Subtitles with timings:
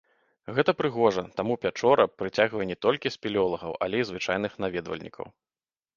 [0.59, 5.25] Гэта прыгожа, таму пячора прыцягвае не толькі спелеолагаў, але і звычайных наведвальнікаў.